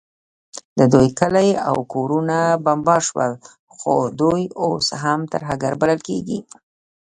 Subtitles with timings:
[0.77, 3.31] د دوی کلي او کورونه بمبار سول،
[3.75, 6.39] خو دوی اوس هم ترهګر بلل کیږي